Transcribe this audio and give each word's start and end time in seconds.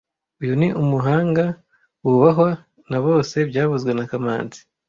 Uyu 0.41 0.53
ni 0.59 0.67
umuhanga 0.81 1.43
wubahwa 2.03 2.51
na 2.89 2.99
bose 3.05 3.35
byavuzwe 3.49 3.91
na 3.93 4.05
kamanzi 4.11 4.59